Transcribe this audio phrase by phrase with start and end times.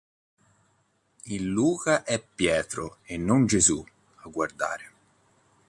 [1.25, 3.85] In "Luca" è Pietro, e non Gesù,
[4.21, 4.91] a guardare.